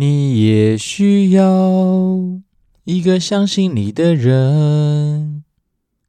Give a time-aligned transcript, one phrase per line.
[0.00, 1.42] 你也需要
[2.84, 5.42] 一个相信你的人。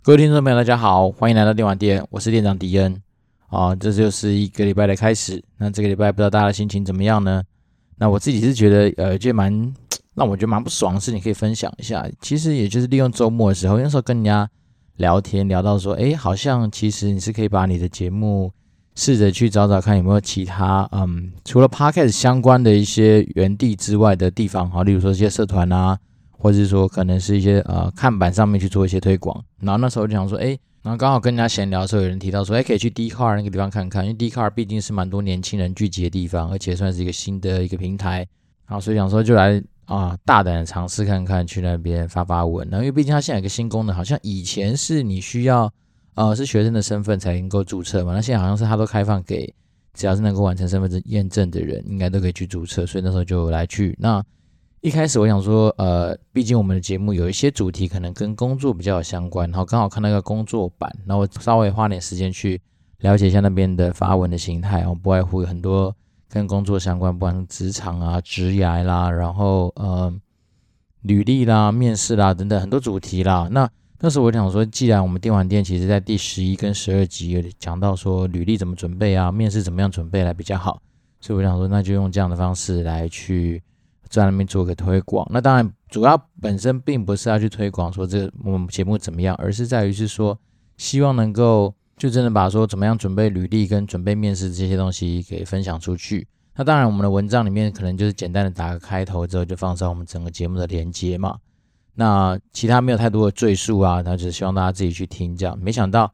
[0.04, 3.02] 各位听众朋友，大家好，欢迎来到电玩店，我是店长迪恩。
[3.48, 5.44] 啊，这就是一个礼拜的开始。
[5.58, 7.42] 那这个礼拜不知道大家的心情怎么样呢？
[7.98, 9.74] 那我自己是觉得，呃，就蛮
[10.14, 12.08] 让我觉得蛮不爽的事情，可以分享一下。
[12.22, 14.48] 其实也就是利用周末的时候，那时候跟人家
[14.98, 18.52] 聊天，聊到说，哎，好像其实你是可以把你的节目。
[19.00, 25.98] 试着去找找看有没有其他，嗯，除了 Podcast 相关的一些园地之外的地方，哈，例如说一些社团啊，
[26.32, 29.42] 或者是说可能是一些呃看板上面去做一些推广。
[29.62, 30.48] 然后那时候就想说，哎，
[30.82, 38.28] 然后刚好跟人家闲聊的时候，有人提到说，哎，可以去 D Car 那个地方看看，因为 D Car 毕竟是蛮多年轻人聚集的地方，而且算是一个新的一个平台。
[38.68, 42.68] 然后所以想说就来啊，大胆的尝试看看去那边发发文。
[42.70, 45.72] 然后因为毕竟它现在有个新功能，好像以前是你需要。
[46.20, 48.14] 呃，是学生的身份才能够注册嘛？
[48.14, 49.54] 那现在好像是他都开放给
[49.94, 52.86] 只要是能够完成身份证验证的人，应该都可以去注册。
[52.86, 53.96] 所以那时候就来去。
[53.98, 54.22] 那
[54.82, 62.62] 一开始我想说，呃，毕竟我们的节目有一些主题可能跟工作比较有相关，然后刚好看到一个工作版，然后稍微花点时间去
[62.98, 65.96] 了解一下那边的发文的形态，然后不外乎有很多
[66.28, 70.14] 跟工作相关，不管是职场啊、职涯啦，然后呃，
[71.04, 73.48] 履历啦、面试啦等等很多主题啦。
[73.50, 73.70] 那
[74.02, 80.82] 那时我想说，既然我们电玩店其实在第十一跟十二集有讲到说履历怎么准备啊，面试怎么样准备来比较好，
[81.20, 83.62] 所以我想说，那就用这样的方式来去
[84.08, 85.28] 在那边做个推广。
[85.30, 90.40] 那当然，主要本身并不是要去推广说这我们节目怎么样，而是在于是说，
[90.78, 96.26] 希望能够就真的把说怎么样准备履历跟准备面试这些东西给分享出去。
[96.56, 101.38] 那当然，我们的文章里面可能就是简单的打个开头之后，就放上我们整个节目的连接嘛。
[102.00, 105.36] 那其他没有太多的赘述啊，那就是希望大家自己去听。
[105.36, 106.10] 这样，没想到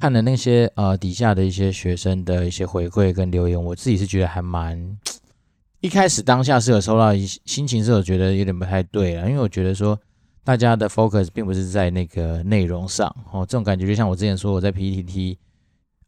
[0.00, 4.98] 看了那些呃底下的一些学生的一些回馈跟留言，我自己是觉得还蛮
[5.80, 9.96] 一开始当下是有收到一，心情是有觉得有点不太对了，因为我觉得说
[10.42, 15.36] 大家的 focus 并不是在那个内容上哦，这种感觉就像我之前说我在 PTT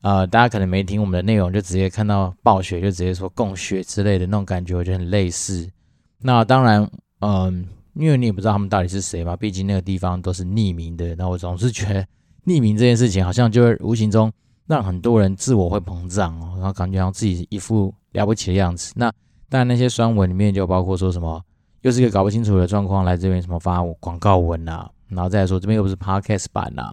[0.00, 5.70] 呃，大家可能没听我们的内容，就直接看到暴雪就直接说供血之类的那种感觉，我觉得很类似。
[6.18, 6.90] 那当然，
[7.20, 11.14] 嗯、因为你也不知道他们到底是谁嘛，毕竟那个地方都是匿名的。
[11.16, 12.00] 那我总是觉得
[12.46, 14.32] 匿名这件事情好像就会无形中
[14.66, 18.92] 让很多人自我会膨胀哦，然后感觉像自己一副了不起的样子。
[18.96, 19.12] 那
[19.48, 21.42] 当然那些酸文里面就包括说什么，
[21.82, 26.90] 又是一个搞不清楚的状况来这边什么发广告文啊，然后再来说这边又不是 Podcast 版啊，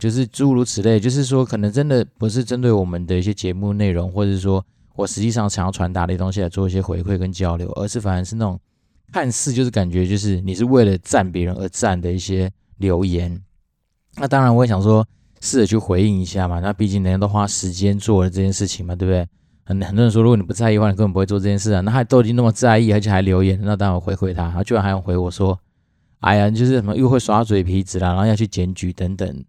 [0.00, 4.64] 就是诸如此类，就是说可能真的不是针对我们的一些节目内容，或者是说
[4.96, 8.58] 我实际上想要传达的东西来做一些回馈跟交流，而是反而是那种。
[9.10, 13.42] 看似就是感觉就是你是为了赞别人而赞的一些留言，
[14.16, 15.06] 那当然我也想说
[15.40, 16.60] 试着去回应一下嘛。
[16.60, 19.26] 那毕竟人家都花时间做了这件事情嘛，对不对？
[19.64, 21.80] 很很多人说，如果你不在意的话，你根本不会做这件事啊。
[21.80, 25.58] 那他都已经那么在意，而且还留言，那当然我回回他，他居然还要回我说
[26.20, 29.44] ：“哎呀，就是什么又会耍嘴皮子啦，然后要去检举等等。”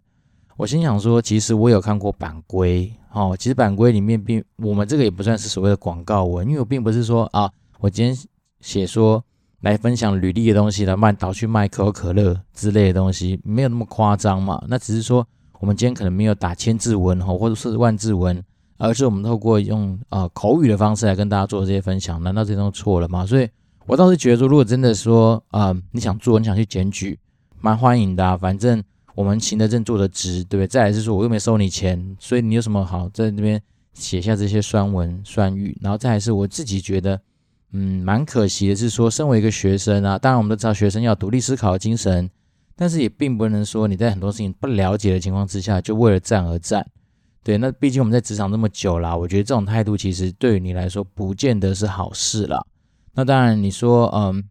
[0.58, 8.18] 我心想说，其实我有看过版规哦，其实版规里面并我们这个也不算是所谓的广告文，因为我并不是说啊，我今天
[8.62, 9.22] 写说。
[9.62, 14.64] 来分享履历的东西，来卖倒去卖可口可乐之类的东西，没有那么夸张嘛。
[14.70, 15.28] 那只是说，
[15.60, 18.42] 我们今天可能没有打千字文哈，或者是万字文，
[18.78, 22.24] 而是我们透过用呃口语的方式来跟大家做这些分享。
[22.24, 23.26] 难道这都错了吗？
[23.26, 23.50] 所以
[23.86, 27.20] 我倒是觉得说，如果真的说啊、你想做，你想去检举，
[27.60, 28.38] 蛮欢迎的、啊。
[28.38, 28.82] 反正
[29.14, 30.68] 我们行得正，坐得直，对不对？
[30.68, 33.62] 再来是说，我又没收你钱，所以你有什么好在那边
[33.94, 35.78] 写下这些酸文酸语？
[35.82, 37.20] 然后再来是我自己觉得。
[37.72, 42.28] 嗯，蛮可惜的是说，身为一个学生啊，当然我们都知道学生要独立思考的精神，
[42.76, 46.84] 但是也并不能说你在很多事情不了解的情况之下，就为了战而战。
[47.44, 52.66] 对，那毕竟我们在职场那么久啦，我觉得这种态度其实对于你来说不见得是好事啦。
[53.14, 54.44] 那当然你说，嗯，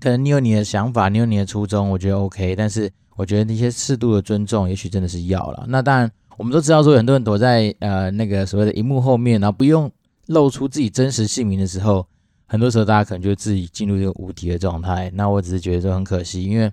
[0.00, 5.66] 可能你有你的想法，你有你的初衷，我觉得 OK，但是我觉得那些适度的尊重，也许真的是要了。
[5.68, 9.92] 那当然，我们都知道说，很多人躲在呃那个所谓的荧幕后面，然后不用
[10.28, 12.06] 露出自己真实姓名的时候。
[12.50, 15.08] 很多时候，大家可能就自己进入这个无敌的状态。
[15.14, 16.68] 那我只是觉得说很可惜，因为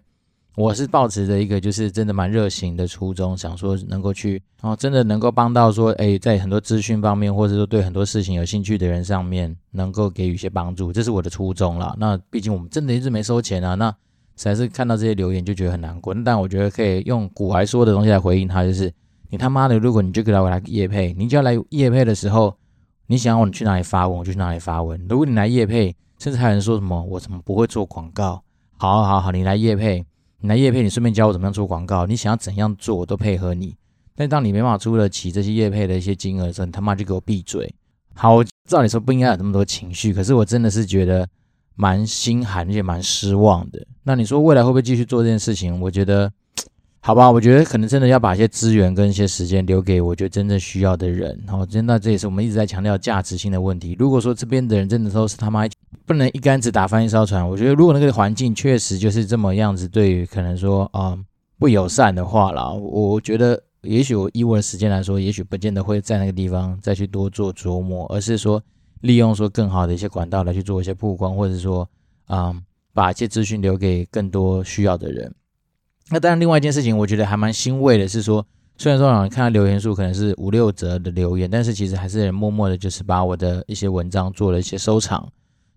[0.55, 11.95] 我是抱持着一个就是真的蛮热情的初衷，想说能够去，然后真的能够帮到说，哎，在很多资讯方面，或者说对很多事情有兴趣的人上面，能够给予一些帮助，这是我的初衷啦。
[11.99, 13.91] 那毕竟我们真的一直没收钱啊，那
[14.35, 16.11] 实在是看到这些留言就觉得很难过。
[16.25, 18.91] 但我觉得可以用古来说的东西来回应他，就是
[19.29, 22.57] 你他妈的，如果你就给他来夜配，你就要来夜配的时候。
[23.07, 25.03] 你想要我去哪里发文，我就去哪里发文。
[25.09, 28.43] 如果你来夜配，甚至还有人说什么我怎么不会做广告？
[28.77, 30.05] 好，好，好，你来夜配，
[30.41, 32.05] 你来夜配，你顺便教我怎么样做广告。
[32.05, 33.75] 你想要怎样做，我都配合你。
[34.15, 37.73] 但当你没办法出得起这些夜配的一些金额的时候，你他妈就给我闭嘴。
[38.13, 41.27] 好，我照理说不应该有那么多情绪，可是我真的是觉得
[41.75, 43.85] 蛮心寒，也蛮失望的。
[44.03, 45.79] 那你说未来会不会继续做这件事情？
[45.79, 46.31] 我觉得，
[46.99, 51.41] 好吧，我觉得可能真的要把一些资源跟一些时间留给我觉得真正需要的人。
[51.47, 53.95] 好，真的这也是我们一直在强调价值性的问题。
[53.97, 55.65] 如果说这边的人真的都是他妈
[56.05, 61.17] 不能一竿子打翻一艘船，我觉得如果那个环境确实就是这么样子，对于可能说啊、
[61.57, 68.61] 不友善的话啦，我觉得也许我以我的时间来说，也许不见得会在那个地方再去多做琢磨，而是说。
[69.01, 71.87] 利用说更好的一些管道来去做一些曝光，或者说，
[72.29, 72.59] 嗯，
[72.95, 75.31] 把一些资讯留给更多需要的人。
[76.09, 78.45] 那当然，另外一件事情，我觉得还蛮欣慰的是说，
[78.77, 85.27] 虽然说让你看到留言数可能是五六折的留言，但是其实还是默默的，就是把我的一些文章做了一些收藏，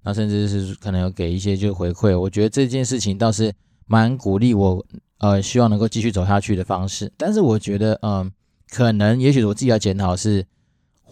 [0.02, 2.18] 那甚至是可能有给一些就回馈。
[2.18, 3.52] 我觉得这件事情倒是
[3.86, 4.84] 蛮鼓励我，
[5.18, 7.10] 呃，希望能够继续走下去的方式。
[7.16, 8.30] 但是我觉得，嗯，
[8.70, 10.44] 可能也许我自己要检讨是。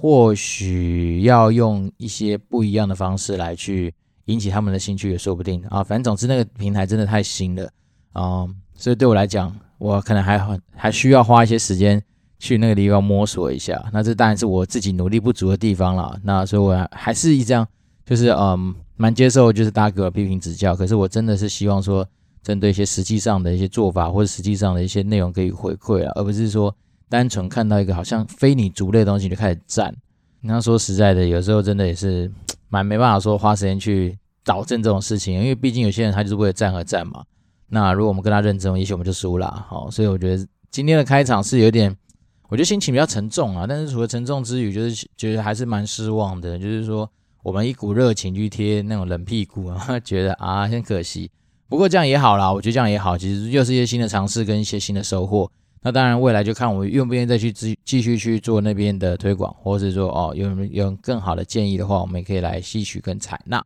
[0.00, 3.92] 或许要用一些不一样的方式来去
[4.26, 5.82] 引起他们的兴趣也说不定啊。
[5.82, 7.68] 反正总之那个平台真的太新了
[8.20, 12.02] 啊，所以对我来讲，我可能还很还需要花一些时间
[12.38, 13.82] 去那个地方摸索一下。
[13.92, 16.18] 那这当然是我自己努力不足的地方了。
[16.24, 17.66] 那所以我还是一样，
[18.04, 20.74] 就是嗯，蛮接受就是大家给我批评指教。
[20.74, 22.06] 可是我真的是希望说，
[22.42, 26.74] 针对一些实际上的一些做法或者实际上的一些内容给予回馈啊，而不是说。
[27.10, 29.94] 单纯看到一个好像非你族类的东西就开始赞，
[30.42, 32.30] 那说实在的，有时候真的也是
[32.68, 34.14] 蛮没办法说花时间去
[34.44, 37.24] 导正这种事情，因为毕竟有些人他就是为了赞而赞嘛。
[37.68, 39.66] 那如果我们跟他认真，也许我们就输了。
[39.68, 41.94] 好，所以我觉得今天的开场是有点，
[42.48, 43.66] 我觉得心情比较沉重啊。
[43.68, 46.58] 但是除了沉重之余，就是觉得还是蛮失望的。
[46.58, 47.10] 就是说
[47.42, 51.30] 我们一股热情去贴那种冷屁股啊， 觉得啊很可惜。
[51.68, 55.50] 不过这样也好啦，我觉得这样也好，其实又是一些新的尝试跟一些新的收获。
[55.82, 63.64] 那当然，未来就看我愿不愿意再去继继续去做那边的推广，或者是说哦，有有更好的建议的话，我们也可以来吸取跟采纳。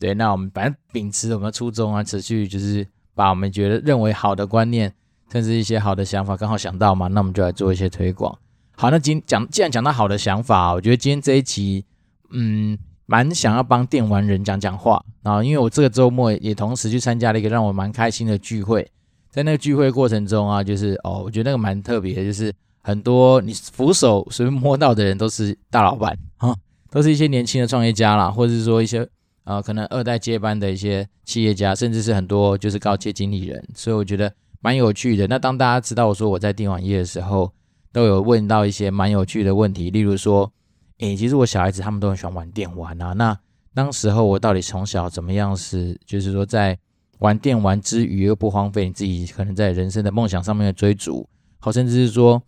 [0.00, 2.84] 对，那我们反正秉持我们的初衷啊，持续就是
[3.18, 4.94] 把我们觉得认为好的观念，
[5.32, 8.38] 甚至一些好的想法，刚好想到嘛，那我们就来做一些推广。
[8.76, 11.84] 好，那今讲既然讲到好的想法，我觉得今天这一期，
[12.30, 15.04] 嗯，蛮想要帮电玩人讲讲话。
[15.20, 18.88] 然后，因为我这个周末也同时去参加了一个让我蛮开心的聚会。
[19.32, 26.54] 在那个聚会过程中啊，就是哦，我觉得那个蛮特别的，就是很多你扶手随便摸到的人都是大老板啊，
[26.88, 29.04] 都是一些年轻的创业家啦，或者是说一些
[29.48, 35.26] 呃可能二代接班的一些企业家，甚至是很多就是高阶经理人，所以我觉得蛮有趣的。
[35.26, 37.50] 那当大家知道我说我在电玩业的时候，
[37.92, 40.52] 都有问到一些蛮有趣的问题，例如说，
[40.98, 43.38] 诶，其实我小孩子他们都很喜欢玩电玩啊，那
[43.74, 46.78] 当时候我到底从小怎么样是，就是说在。
[47.20, 51.28] 玩电玩之余又不荒废你自己可能在人生的梦想上面的追逐，
[51.58, 52.40] 好，甚至是说，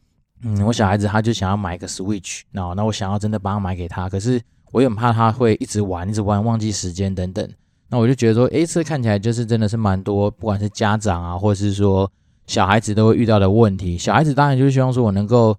[0.42, 4.40] 嗯，我小孩子他就想要买一个 Switch，那那我想要真的帮他买给他，可是
[4.72, 7.48] 我也很怕他会一直玩，一直玩忘记时间等等。
[7.88, 12.10] 那我就觉得说，诶，这看起来就是真的是蛮多，不管是家长啊，或者是说
[12.46, 13.98] 小孩子都会遇到的问题。
[13.98, 15.56] 小孩子当然就是希望说我能够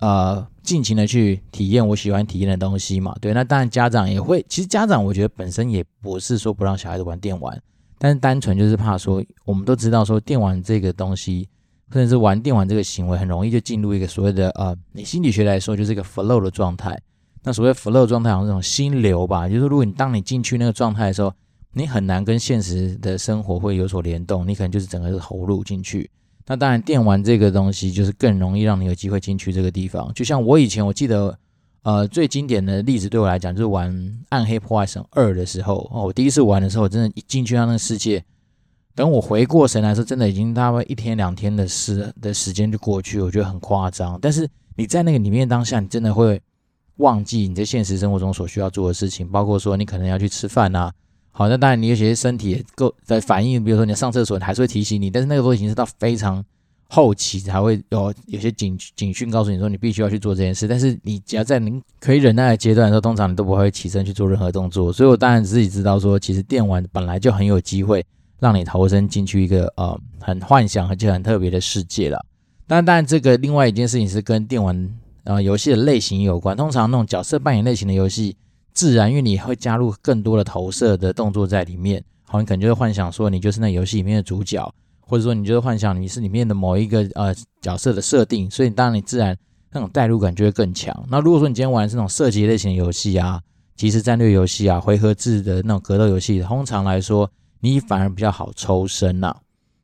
[0.00, 3.32] 呃尽情的去体验我喜欢体验的东西嘛，对。
[3.32, 7.58] 那当然家长也会，其实家长我觉得本身也不是说不让小孩子玩电玩。
[7.98, 11.48] 但是单纯就是怕说，我们都知道说电玩这个东西，
[11.90, 16.98] 或者是玩电玩这个行为，很容易就进入一个所谓的呃，你心理学来说就是一个 flow 的状态。
[17.42, 21.32] 那所谓 flow 状态，好像这种心流吧，就是如果你当你进去那个状态的时候，
[21.72, 26.10] 你很难跟现实的生活会有所联动，你可能就是整个是投入进去。
[26.46, 30.12] 那当然，电玩这个东西就是更容易让你有机会进去这个地方。
[30.14, 31.38] 就像我以前我记得。
[31.82, 33.90] 呃，最经典的例子对我来讲，就是玩
[34.28, 38.22] 《暗黑破坏神二》的时候哦，我第一次玩的时候，真的，一进去到那个世界，
[38.94, 44.18] 等我回过神来说，真的已经大概一天两天的时的时间就过去，我觉得很夸张。
[44.20, 46.38] 但是你在那个里面当下，你真的会
[47.00, 50.92] 忘记你在现实生活中所需要做的事情，包括说你可能要去吃饭啊。
[51.32, 56.44] 好，那当然你有些身体够在反应，比如说你上厕所，你还是会提醒你，但是那个都已经是到非常。
[56.92, 64.92] 后期才会有有些警警讯告诉你说，你必须要去做这件事，但是你只要在您可以忍耐的阶段的时候，通常你都不会起身去做任何动作。
[64.92, 68.04] 所以我当然自己知道说，其实电玩本来就很有机会
[68.40, 72.26] 让你投身进去一个呃很幻想而且很特别的世界了。
[72.66, 74.90] 但当然，这个另外一件事情是跟电玩
[75.34, 76.56] 呃游戏的类型有关。
[76.56, 78.36] 通常那种角色扮演类型的游戏，
[78.72, 84.70] 自然因为你会加入更多的投射的动作在里面，好，你可能就会幻想说你就是那游戏里面的主角。
[85.02, 89.36] 或者说，你就是幻想你是里面的某一个呃角色的设定，所以当然你自然
[89.72, 90.94] 那种代入感就会更强。
[91.10, 93.40] 那如果说你今天玩的是那种射击类型的游戏啊、
[93.74, 99.34] 即时战略游戏啊、回合制的那种格斗游戏，通常来说你反而比较好抽身呐。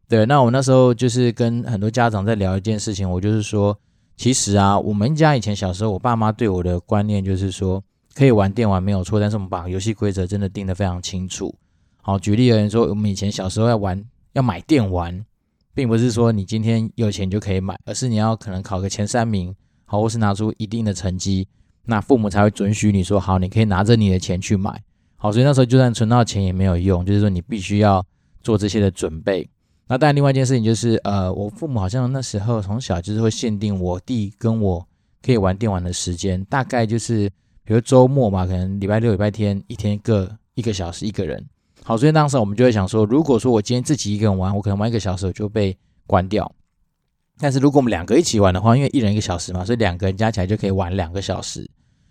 [0.08, 3.76] 对，那我那时候就是跟很多家长在聊一件事情，我就是说，
[4.16, 7.82] 其实啊，我们家以前小时候，我爸妈对我的观念就是说，
[8.14, 11.54] 可以玩电玩没有错，但是我们把游戏规则真的定得非常清楚。
[12.00, 15.24] 好，举例而言说，我们以前小时候要玩要买电玩，
[15.74, 19.54] 并不是说你今天有钱就可以买，而是你要可能考个前三名，
[19.84, 21.46] 好，或是拿出一定的成绩，
[21.84, 24.82] 那父母才会准许你说好，你可以拿着你的钱去买。
[25.16, 28.02] 好，所以那时候就算存到钱也没有用，就是说你必须要
[28.42, 29.46] 做这些的准备。
[29.88, 34.84] 那当然，另外一件事情就是，呃，我父母好像那时候从小就是会限定我弟跟我
[35.22, 37.30] 可以玩电玩的时间，大概就是
[37.64, 41.44] 比如周末嘛，可能礼拜六、礼拜天一天各一个小时一个人。
[41.84, 46.50] 好，所以当时我们就会想说，如果说我今天自己一个人玩，我可能玩一个小时我就被关掉。
[47.38, 51.64] 但是如果我们两个一起玩的话，因为一人一个小时嘛，所以两个人加起来就可以玩两个小时。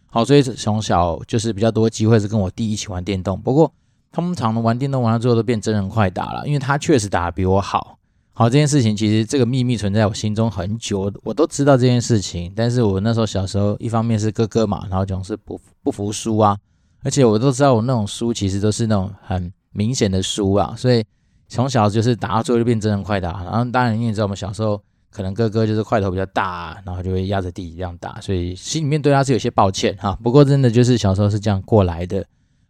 [0.05, 3.69] 好，所以从小就是比较多机会是跟我弟一起玩电动，不过。
[4.15, 7.99] 通常玩电动玩到最后都变真人快打了，因为他确实打得比我好。
[8.31, 12.49] 好，这件事情其实这个秘密存在我心中很久，我都知道这件事情。
[12.55, 16.57] 但是我那时候小时候，一方面是哥哥嘛，然后总是不不服输啊，
[17.03, 21.03] 而且我都知道我那种输其实都是那种很明显的输啊，所以
[21.49, 23.43] 从小就是打到最后就变真人快打。
[23.43, 24.81] 然后当然你也知道，我们小时候
[25.11, 30.17] 可能哥哥就是块头比较大，然后就会压着弟弟这样打，所以心里面对他是有些抱歉哈。
[30.23, 32.25] 不过真的就是小时候是这样过来的。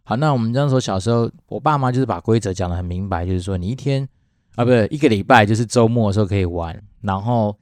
[0.08, 4.08] 好，那我们那时候小时候，我爸妈就是把规则讲得很明白，就是说你一天
[4.54, 7.58] 啊，不对，一个礼拜就是周末的时候可以玩，然后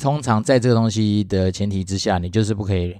[0.00, 2.96] 通常在这个东西的前提之下，你就是不可以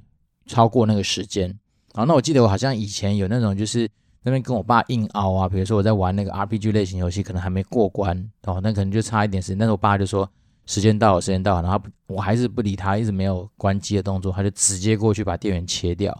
[0.46, 1.52] 超过那个时间。
[1.92, 3.90] 好，那我记得我好像以前有那种就是
[4.22, 10.30] 那边跟我爸硬拗啊，比如说我在玩那个 RPG 类型游戏，可能还没过关哦，那可能就差一点时间，但是我爸就说
[10.66, 16.16] 时间到了，时间到了，然后我还是不理他，一直没有关机的动作，他就直接过去把电源切掉。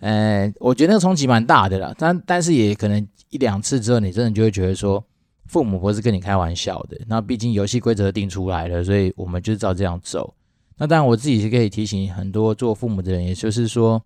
[0.00, 5.02] 呃，我觉得那个冲击蛮大的啦，但但是也可能一两次之后，你真的就会觉得说，
[5.46, 6.98] 父母不是跟你开玩笑的。
[7.06, 10.34] 那毕竟游戏规则定出来了，所以我们就照这样走。
[10.78, 14.02] 那当然，我自己是可以提醒很多做父母的人，也就是说，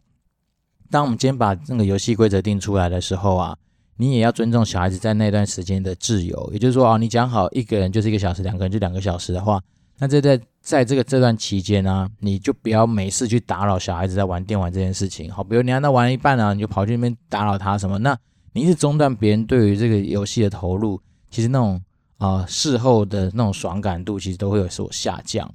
[0.91, 3.57] 当我们今天把那个游戏规则定出来的时候啊，
[3.97, 6.51] 你也要尊重小孩子在那段时间的自由。
[6.53, 9.63] 也就是说啊，你讲好一个人就是一个小时，两个人就两个小时的话。
[9.99, 15.31] 那这在在这个这段期间呢、你就不要没事去打扰小孩子在玩电玩这件事情。
[15.31, 17.99] 好，比如你让他玩一半啊，你就跑去那边打扰他什么？
[17.99, 18.17] 那
[18.55, 20.99] 你一直中断别人对于这个游戏的投入，
[21.31, 21.79] 其实那种
[22.17, 25.47] 啊、事后的那种爽感度，其实都会有所下降。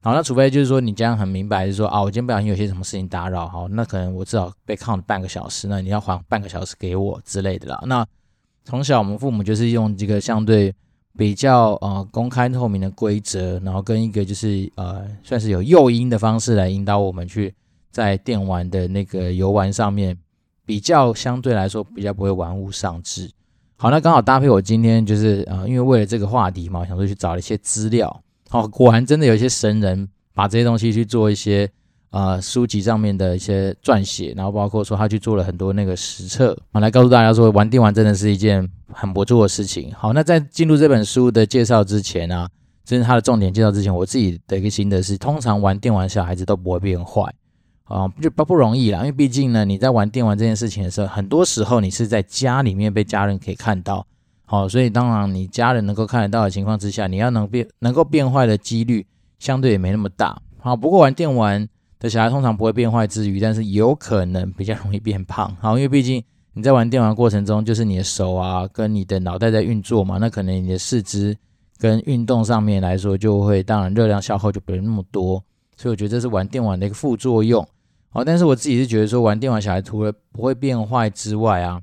[0.00, 7.82] 好，那除非就是说你这样很明白，就是说啊，我今天不小心有些什么事情打扰，好，那可能我至少被 count 半个小时，那你要还半个小时给我之类的啦。
[7.86, 8.06] 那
[8.64, 10.72] 从小我们父母就是用这个相对。
[11.16, 17.54] 比较呃公开透明的规则，然后跟一个就是呃算是有诱因的方式来引导我们去
[17.90, 20.16] 在电玩的那个游玩上面，
[20.64, 23.30] 比较相对来说比较不会玩物丧志。
[23.76, 28.22] 好，那刚好搭配我今天就是呃因为为了这个话题嘛，我想说去找一些资料。
[28.48, 31.70] 好，果然真的有一些神人把这些东西去做一些。
[32.12, 39.90] 呃，书籍上面的一些撰写，然后包括说他去做了很多那个实测，啊，来告诉大家说玩电玩真的是一件很不错的事情。
[39.94, 42.46] 好，那在进入这本书的介绍之前啊，
[42.84, 47.22] 真是他的重点介绍之前，我自己的一个心得是，通常玩电玩小孩子都不会变坏，
[47.84, 54.06] 啊，就不不容易啦，因为毕竟呢，你在玩电玩这件事情的时候，很多时候你是在家里面被家人可以看到，
[54.44, 59.06] 好，所以当然你家人能够看得到的情况之下，你要能变能够变坏的几率
[59.38, 60.42] 相对也没那么大。
[60.58, 61.66] 好，不过玩电玩。
[62.02, 65.56] 的小孩通常不会变坏之余，但是有可能比较容易变胖。
[65.60, 66.20] 好，因为毕竟
[66.52, 71.36] 你在玩电玩过程中，就是你的手啊跟你的脑袋在运作嘛，那可能你的四肢
[71.78, 75.40] 跟运动上面来说，就会当然热量消耗就不会那么多。
[75.76, 77.64] 所以我觉得这是玩电玩的一个副作用。
[78.08, 81.80] 好，但是我自己是觉得说，玩电玩小孩除了不会变坏之外啊，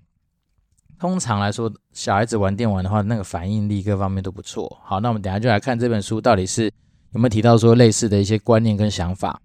[1.00, 4.78] 通常来说小孩子玩电玩的话，那个反应力各方面都不错。
[4.84, 6.66] 好，那我们等下就来看这本书到底是
[7.14, 9.40] 有没有提到说类似的一些观念跟想法。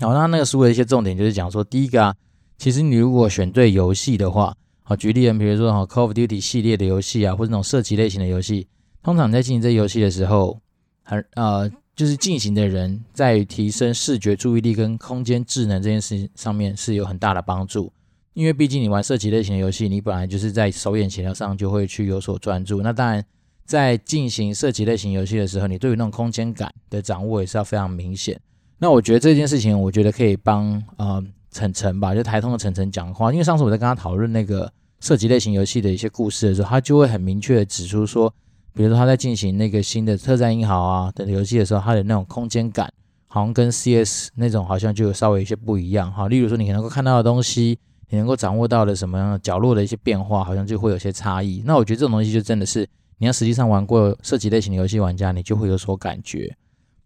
[0.00, 2.14] 好，那那个书的一些重点就是讲说，第一个啊，
[2.58, 8.66] 其实你如果选对游戏的话，好，举例，比如说哈，Call of Duty 系列的游戏啊，或者那种射击类型的游戏，
[9.02, 10.58] 通常在进行这游戏的时候，
[11.04, 17.92] 很呃，就是进行的人在提升视觉注意力跟空间智能这件事情上面是有很大的帮助，
[18.32, 23.24] 因为毕竟你玩射击类型的游戏，你本来就是在手眼协调上就会去有所专注，那当然
[23.66, 28.40] 在进行射击类型游戏的时候，你对于那种空间感的掌握也是要非常明显。
[28.82, 31.22] 那我觉得这件事情，我觉得可以帮呃
[31.52, 38.34] 晨晨吧，就台通的晨晨讲话，因为上次我在跟他讨论那个射击类型游戏的一些故事的时候，他就会很明确的指出说，
[38.74, 42.92] 比如说他在进行那个新的特战英豪啊的游戏的时候，他的那种空间感
[43.28, 46.26] 好像跟 CS 那种好像就有稍微有些不一样哈。
[46.26, 47.78] 例如说，你能够看到的东西，
[48.10, 51.62] 你能够掌握到的什么样的角落的一些变化，好像就会有些差异。
[51.64, 52.84] 那我觉得这种东西就真的是
[53.18, 56.52] 你要实际上玩过射击类型的游戏玩家，你就会有所感觉。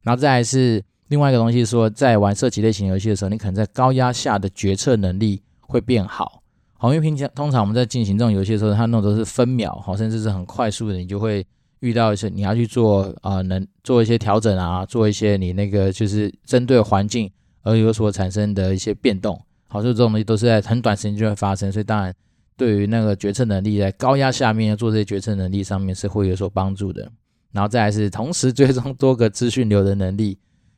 [0.01, 0.83] 然后再来是。
[1.09, 6.43] 另外一个东西是说，在玩射击类型游戏的时候，你可能在高压下的决策能力会变好。
[6.79, 11.47] 好，因为平常通常我们在进行这种游戏的时候，它那种都是分秒，好，甚至是很快速的，你就会
[11.81, 17.31] 遇到一些你要去做啊、能做一些调整啊，做一些你那个就是针对环境
[17.63, 19.41] 而有所产生的一些变动。
[19.69, 22.13] 好，所以这种东西都是在很短时间就会发生，所以当然
[22.57, 27.11] 对于那个决策能力在高压下面做这些决策能力上面是会有所帮助的。
[27.53, 30.37] 然后再来是同时追踪多个资讯流的能力。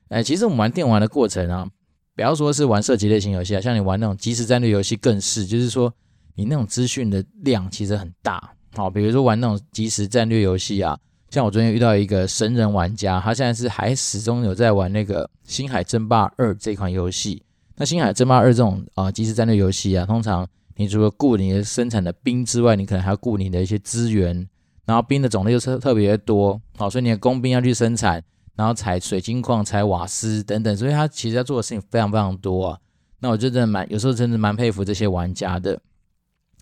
[0.09, 1.69] 哎，其实我们玩电玩的过程啊。
[2.15, 5.95] 不要说是玩射击类型游戏啊，像你玩那种即时战略游戏更是，就是说
[6.35, 8.53] 你那种资讯的量其实很大。
[8.75, 10.99] 好，比如说玩那种即时战略游戏啊，
[11.31, 17.41] 像我昨天遇到一个神人玩家，他现在是还始终有在玩那个《星海争霸二》这款游戏。
[17.77, 24.49] 那《星海争霸二》这种啊即时战略游戏啊，通常你除了顾你的生产的兵之外，你可能还要顾你的一些资源，
[24.87, 28.21] 然后兵的种类又特特别多，好，所以你的工兵要去生产。
[28.59, 32.79] 然后采水晶矿、采瓦斯等等，所以他其实要做的事情非常非常多啊。
[33.21, 35.81] 那我就真的蛮有时候真的蛮佩服这些玩家的。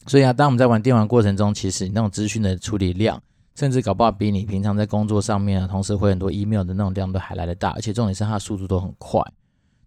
[0.06, 3.18] 所以啊，当我们在玩电玩过程中，其实你那种资讯的处理量，
[3.54, 9.22] 甚至搞不好比你平常在工作上面啊，同时会很多 email 的那种量都还来得大，而且重点是它的速度都很快。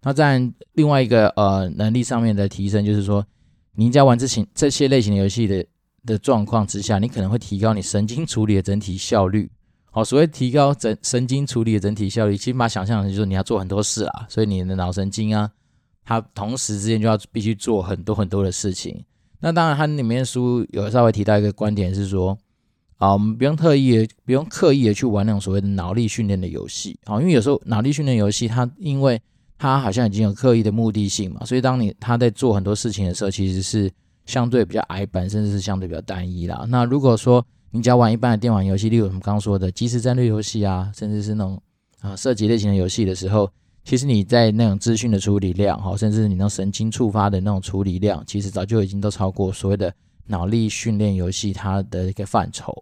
[0.02, 0.42] 那在
[0.74, 3.24] 另外一个呃能力上面的提升，就是说
[3.76, 5.64] 你在玩这些这些类型的游戏的
[6.06, 9.52] 的状况之下，你可能会提高你神经处理的整体效率。
[9.92, 15.52] 好，所谓提高整神经处理的整体效率，起码想象的就是你要做很多事啊，所以你的脑神经啊，
[16.06, 19.04] 它同时之间就要必须做很多很多的事情。
[19.40, 22.38] 那当然，它里面书有稍微提到一个观点是说，
[22.98, 29.20] 啊，我们不用特意的，不用刻意的去玩那种所谓的脑力训练的游戏，啊，因为有时候脑力训练游戏它因为
[29.58, 33.92] 它好像已经有刻意的目的性嘛，所以当你他在做很多事情的时候，其实是
[34.26, 36.66] 相对比较矮板，甚至是相对比较单一啦。
[36.70, 41.62] 那如果说你只要玩一般的电玩游戏，例如我们刚刚说的即时战略游戏啊，甚至是那种
[42.02, 43.50] 啊射击类型的游戏的时候，
[43.84, 49.94] 其实你在那种资讯的处理量，哈，甚至你那种神经触发的那种处理量，其实早就已经都超过所谓的
[50.26, 52.74] 脑力训练游戏它的一个范畴。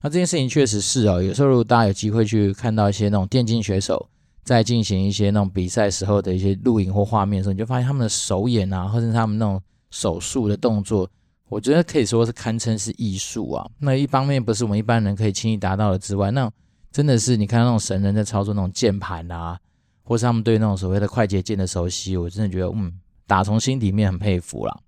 [0.00, 4.08] 那这件事情确实是哦，有时候如果大家有机会去看到一些那种电竞选手
[4.44, 11.10] 在进行一些那种比赛时候的一些录影或画面的时候，你就发现他们的手眼啊，或者是他们那种手速的动作。
[11.48, 13.66] 我觉得可以说是堪称是艺术啊。
[13.78, 16.50] 那一方面不是我们一般人可以轻易达到的之外，那
[16.90, 19.58] 真的是你看那种神人在操作那种键盘啊，
[20.02, 22.92] 或是他们对那种所谓的快捷键的熟悉，我真的觉得嗯，
[23.26, 24.78] 打从心里面很佩服啦。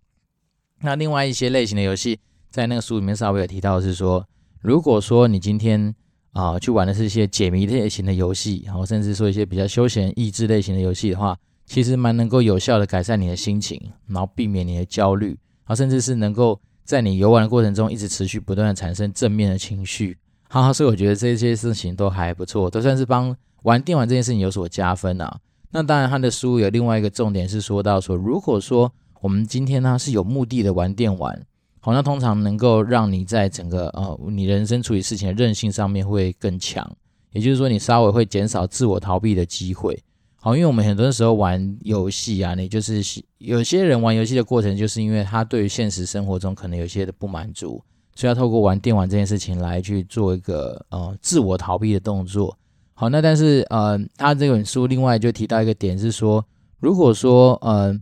[0.80, 2.18] 那另外一些类型的游戏，
[2.50, 4.26] 在那个书里面稍微有提到是说，
[4.60, 5.94] 如果说你今天
[6.32, 15.36] 啊、去玩的是一些解谜类型的游戏，然后甚至说一些比较休闲益智类型的游戏的话，其实蛮能够有效的改善你的心情，然后避免你的焦虑。
[15.68, 20.16] 啊，甚至是能够在你游玩的过程中一直持续不断的产生正面的情绪，
[20.48, 25.38] 哈哈，所以我觉得这些事情都还不错，都算是帮玩电玩这件事情有所加分啊。
[25.70, 31.38] 那当然，他的书有另外一个重点是说到说，如果说我们今天呢是有目的的玩电玩，
[31.80, 36.90] 好，那通常能够让你在整个呃你人生处理事情的韧性上面会更强，
[37.32, 40.02] 也就是说你稍微会减少自我逃避的机会。
[40.48, 43.02] 好，因为我们很多时候玩游戏啊，你就是
[43.36, 47.84] 有些人玩游戏的过程，就是因为他对于现实生活中可能有些的不满足，
[48.14, 52.56] 所以要透过玩电玩这件事情来去做一个呃自我逃避的动作。
[52.94, 56.42] 好，那但是呃，他这本书另外就提到一个点是说，
[56.80, 57.94] 如果说呃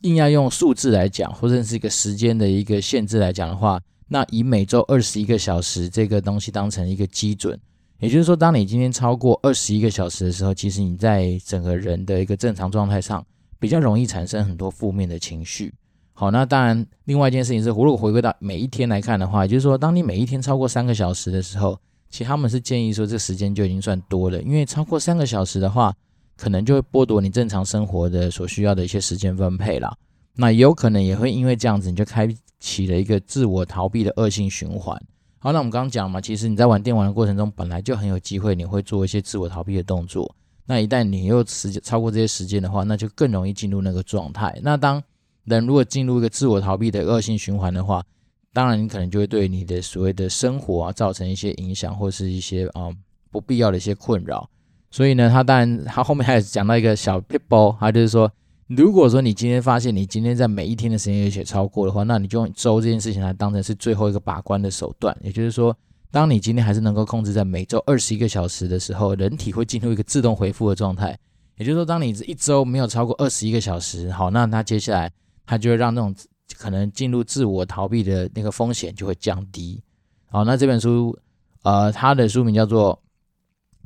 [0.00, 3.78] 硬要用数字来讲，或者是一个时间的一个限制来讲的话，
[4.08, 7.60] 那以每周二十一个小时这个东西当成一个基准。
[8.02, 13.24] 也就是说，当你今天超过二十一个小时的时候，其实你在整个人的一个正常状态上，
[13.60, 15.72] 比较容易产生很多负面的情绪。
[16.12, 21.78] 好，那当然，另外一件事情是，如果回归到每一天来看的话，也就是说，当你每一天超过三个小时的时候，
[22.10, 25.94] 其实他们是建议说，这时间就已经算多了，因为超过三个小时的话，
[26.36, 29.96] 可能就会剥夺你正常生活的所需要的一些时间分配了。
[30.34, 35.00] 那有可能也会因为这样子，你就开启了一个自我逃避的恶性循环。
[35.44, 40.32] 好，那我们刚刚讲嘛，其实你在玩电玩的过程中，本来就很有机会你会做一些自我逃避的动作。
[40.66, 44.56] 那一旦你又时间超过这些时间的话，那就更容易进入那个状态。
[44.62, 45.02] 那当
[45.46, 48.04] 人如果进入一个自我逃避的恶性循环的话，
[48.52, 52.88] 当然你可能就会对你的所谓的生活啊造成一些影响，或是一些啊、
[53.32, 54.48] 不必要的一些困扰。
[54.92, 58.30] 所以呢，他当然他后面还讲到一个小 people，，他就是说。
[58.76, 65.16] 如果说你今天发现你今天在每一天的时间有些超过的话，那你就用周这件事情来当成是最后一个把关的手段。
[65.22, 65.76] 也就是说，
[66.10, 71.18] 当你今天还是能够控制在每周二十一个小时的时候，人体会进入一个自动回复的状态。
[71.58, 75.12] 也就是说，当你一周没有超过二十一个小时，好，那它接下来
[75.44, 76.14] 它就会让那种
[76.56, 79.82] 可能进入自我逃避的那个风险就会降低。
[80.30, 81.18] 好，那这本书，
[81.62, 82.98] 呃，它的书名叫做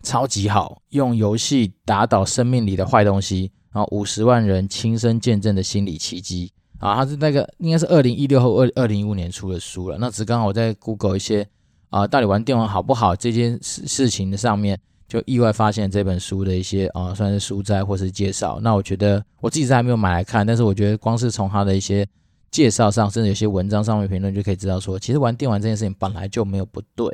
[0.09, 3.49] 《超级好：用游戏打倒生命里的坏东西》。
[3.77, 9.99] 然后五十万人亲身见证的心理奇迹，啊，它是那个应该是二零一六后二二零一五年出的书了。
[10.01, 11.47] 那只刚好我在 Google 一些
[11.91, 18.59] 啊，到底玩电玩好不好这件事事情的上面，就意外发现这本书的一些啊，算是书摘或是介绍。
[18.63, 22.09] 那我觉得我自己是还没有买来看，但是我觉得光是从他的一些
[22.51, 27.07] 介绍上，甚至有些文章上面评论就可以知道说，其实玩电玩这件事情本来就没有不对。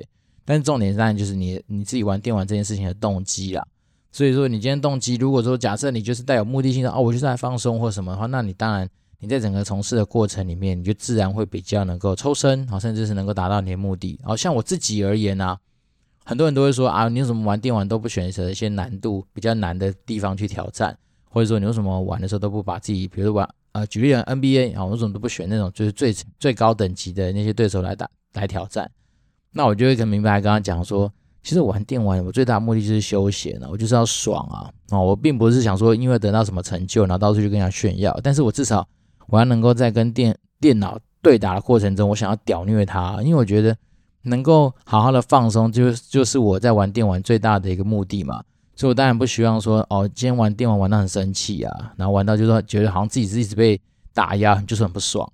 [0.45, 3.67] 但是重点当然就是你你自己玩电玩这件事情的动机啦。
[4.13, 8.87] 所以说你今天动机，如果说假设你就是带有目的性的哦，我就是来放松或什么的话，那你当然
[9.19, 14.21] 你在整个从事的过程里面，你就自然会比较能够抽身，好，甚至是能够达到你的目的。
[14.23, 15.59] 好像我自己而言啊。
[16.25, 20.97] 很多人都会说啊，你为什么玩电玩都不选择一些难度比较难的地方去挑战？
[21.29, 28.89] 或者说你为什么玩的时候都不把自己，比如玩啊，举例 NBA 啊，为什么都不选那种就是最最高等级的那些对手来打来挑战？
[29.51, 38.87] 那我就会很明白刚刚讲说，其实玩电玩我最大的目的就是休闲啊，我就是要爽啊啊，我并不是想说因为得到什么成就，然后到处去跟人家炫耀，但是我至少
[39.29, 43.77] 我要能够在跟电电脑对打的过程中，我想要屌虐它，因为我觉得。
[44.25, 48.41] 能够好好的放松，就就是我在玩电玩最大的一个目的嘛。
[48.77, 53.81] 所以我当然不希望说，哦，今天玩电玩玩到很生气啊，然后玩到就是说觉得好像自己是一直被
[54.15, 55.29] 打压，就是很不爽。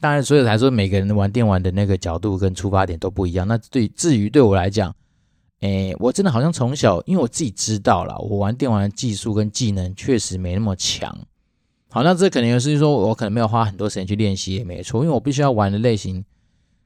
[0.00, 3.46] 当然，所以才说每个人玩电玩的那个角度跟出发点都不一样。
[3.46, 4.92] 那对至于对我来讲，
[5.62, 11.16] 诶，我真的好像从小，因为我自己知道了，我玩电玩的技术跟技能确实没那么强。
[11.88, 16.24] 好，那这可能也是说我可能没有花很多时间去练习也没错，因为我必须要玩的类型。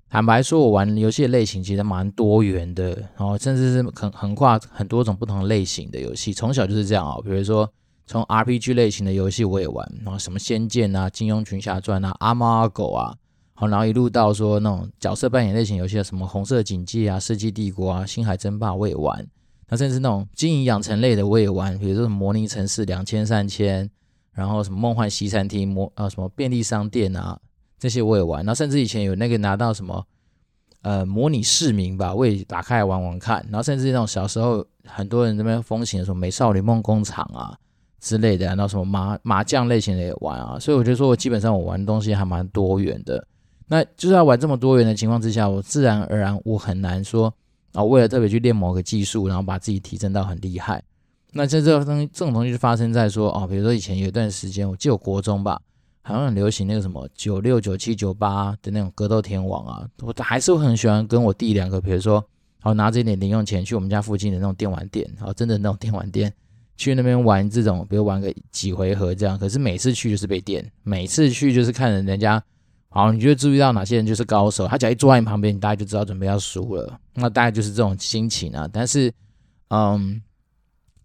[0.09, 6.33] 坦白说，我玩游戏的类型其实蛮多元的，然后甚至是横横跨很多种不同类型的游戏。
[6.33, 7.69] 从小就是这样啊，比如说
[8.07, 13.17] 从 RPG 类型的游戏我也玩，然后什么《仙剑》啊、《金庸群侠传》啊、《阿猫阿狗》啊，
[13.59, 19.27] 好，然后一路到说那种角色扮演类型游戏的什么《红色警戒》啊、《世纪帝国》啊、《星海争霸》我也玩，
[19.71, 23.91] 那甚至那种经营养成类的我也玩，比如说《模拟城市》两千三千，
[24.33, 27.41] 然后什么《梦幻西餐厅》模啊什么便利商店啊。
[27.79, 30.07] 这些我也玩，然后甚至以前有那个拿到什么，
[30.83, 33.43] 呃，模拟市民吧，我也打开来玩玩看。
[33.51, 37.57] 然后甚至那种小时候很多人这边风行的什么美少女梦工厂啊
[38.01, 40.59] 之类的，然后什么麻麻将类型的也玩啊。
[40.59, 43.27] 所以我觉得说我基本上我玩的东西还蛮多元的。
[43.69, 47.33] 那就是要玩这么多元的情况之下，我自然而然我很难说
[47.73, 50.83] 啊，为了特别去练某个技术，然后把自己提升到很厉害。
[51.33, 55.61] 那这这个东西这种东西就发生在说哦，比如说以前有一段时间，我记得我国中吧。
[56.03, 62.25] 好像很流行那个什么九六九七九八的那种格斗天王啊，我还是很喜欢跟我弟两个，比如说，
[62.61, 66.33] 好拿着一点零用钱去我们家附近的那种电玩店，然后真的那种电玩店
[66.77, 69.37] 去那边玩这种，比如玩个几回合这样。
[69.37, 72.41] 可是每次去就是被电，每次去就是看着人家，
[72.97, 76.99] 好，你就会注意到哪些人就是高手，他只要一坐在你旁边，你大概就知道准备要输了。
[77.15, 78.69] 那大概就是这种心情啊。
[78.73, 79.13] 但是，
[79.69, 80.23] 嗯。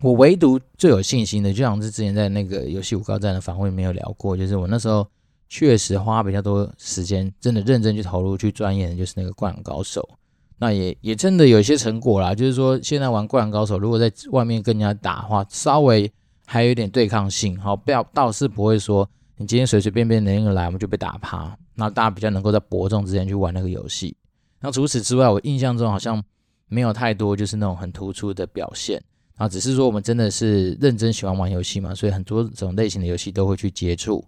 [0.03, 5.07] 我唯独最有信心的，就像是之前在那个游戏五高站的访问里面有聊过，就是我那时候
[5.47, 10.09] 确实花比较多时间，真的认真去投入去钻研，就是那个灌篮高手。
[10.57, 16.11] 那也也真的有一些成果啦，就是说现在玩灌篮高手，如果在外面跟人家打的话，稍微
[16.47, 21.55] 还有一点对抗性，好，不要倒是不会说你今天随随便便能一个来，我们就被打趴。
[21.81, 24.15] 那大家比较能够在伯仲之间去玩那个游戏。
[24.59, 26.23] 那除此之外，我印象中好像
[26.67, 29.01] 没有太多就是那种很突出的表现。
[29.37, 34.23] 啊，只是说我们真的是认真喜欢玩游戏嘛，所以很多种类型的游戏都会去接触。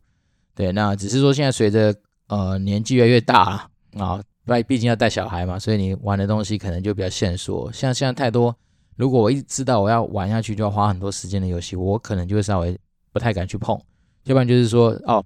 [0.55, 1.95] 对，那只是说现在随着
[2.29, 7.71] 呃年纪越来越大啊，那毕竟要带小孩嘛，所以你玩的东西可能就比较限缩。
[7.71, 8.55] 像现在太多，
[8.95, 12.75] 如果我一知道我要玩下去就要花很多时间的游戏，我可能就会稍微
[13.11, 13.79] 不太敢去碰。
[14.23, 15.23] 要不然就是说哦，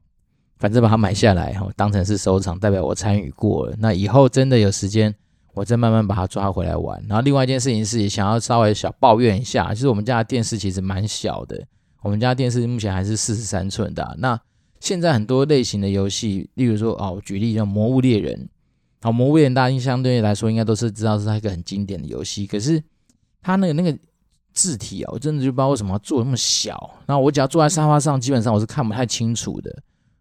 [0.60, 3.76] 反正把它买下来哈，当成是收藏，代表我参与过了。
[3.80, 5.14] 那以后真的有时间。
[5.54, 7.04] 我再慢慢把它抓回来玩。
[7.10, 11.60] 然后另外一件事情是，想要稍微小抱怨一下，就是我们家的电视其实蛮小的。
[12.04, 14.16] 我们家电视目前还是四十三寸的。
[14.20, 14.40] 那
[14.80, 18.36] 现在很多类型的游戏，例如说哦，举例叫《魔物猎人》，
[19.02, 22.46] 好，《魔物猎人》大家相对来说应该都是知道是它一个很经典的游戏。
[22.46, 22.80] 可是
[23.42, 23.98] 它那个那个
[24.54, 27.00] 字体啊，我真的就不知道为什么要做那么小。
[27.08, 29.76] 那我只要坐在沙发上，基本上我是看不太清楚的。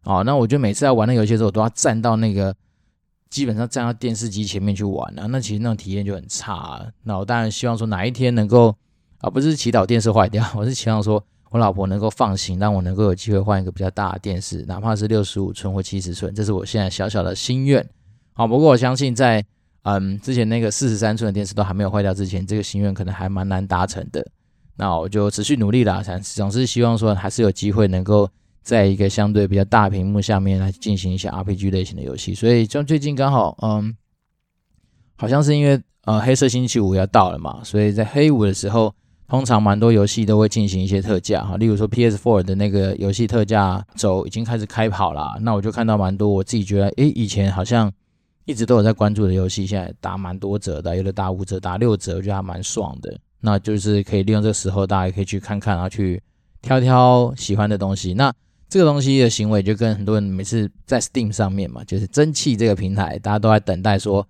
[0.06, 2.54] 哦，那我就每次在玩那游戏的时候，我都要站到那个。
[3.28, 6.80] 基本上站到电视机前面去玩啊，那其实那种体验就很差。
[7.02, 8.74] 那我当然希望说哪一天能够
[9.18, 17.84] 啊，不是祈祷电视坏掉， 我是希望说我老婆能够放心，让我能够有机会换一个比较大的电视，哪怕是六十五寸或七十寸，这是我现在小小的心愿。
[18.32, 19.44] 好，不过我相信在
[19.82, 24.24] 嗯之前那个四十三寸的电视都还没有坏掉之前，这个心愿可能还蛮难达成的。
[24.76, 28.30] 那我就持续努力啦，总是希望说还是有机会能够。
[28.66, 33.96] 在一个相对比较大屏幕下面来进行一些 RPG 类型的游戏，所以就最近刚好，嗯，
[35.16, 38.92] 好像是因为呃黑色星期五要到了嘛，所以在黑五的时候，
[39.28, 47.92] 通常蛮多游戏都会进行一些特价哈，例如说 PS4 的那个游戏特价周已经开始开跑了，那我就看到蛮多我自己觉得，诶，以前好像
[48.46, 53.16] 一直都有在关注的游戏，现在打蛮多折的，有的打五折、打六折，我觉得还蛮爽的。
[53.40, 56.20] 那就是可以利用这个时候，大家可以去看看，然后去
[56.62, 58.12] 挑挑喜欢的东西。
[58.12, 58.32] 那
[58.68, 64.26] 这个东西的行为就跟很多人每次在 Steam 上面嘛，就是蒸汽这个平台，大家都在等待说。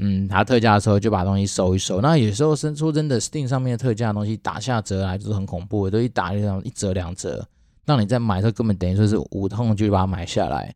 [0.00, 2.00] 嗯，它特价的时候就把东西收一收。
[2.00, 7.44] 那有时候是说真的，Steam 上面的特价的东西打下折来就是很恐怖的，都一打就这样一折两折，
[7.84, 10.72] 让你在买的时候根本等于说是无痛就把它买下来。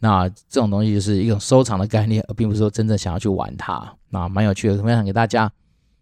[0.00, 3.94] 那这种东西就是一种收藏的概念，而并不是说真正想要去玩它。
[4.10, 5.50] 那蛮有趣的，分享给大家。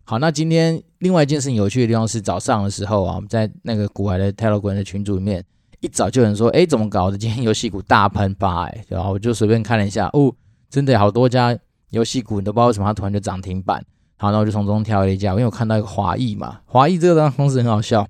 [0.04, 5.44] 好，那今天另外一件事情有趣的地方是早上的时候啊，我们在那个古海的 Telegram 的群组里面，
[5.82, 7.18] 一早就有人说，哎，怎么搞的？
[7.18, 10.32] 今天游戏股大喷发，哎，然后我就随便看了一下，哦，
[10.70, 11.58] 真的好多家。
[11.90, 13.84] 游戏股你都不知道为什么它突然就涨停板，
[14.16, 18.06] 好，那我就从中挑了一家，因为我看到一个华义嘛，华义这个公司很好笑。